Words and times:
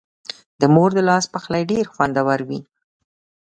د 0.59 0.61
مور 0.73 0.89
د 0.95 0.99
لاس 1.09 1.25
پخلی 1.33 1.63
ډېر 1.71 1.85
خوندور 1.93 2.39
وي. 2.49 2.59